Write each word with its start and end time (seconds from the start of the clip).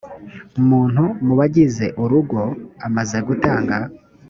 muntu 0.69 1.03
mu 1.25 1.33
bagize 1.39 1.85
urugo 2.03 2.41
amaze 2.87 3.17
gutanga 3.27 3.77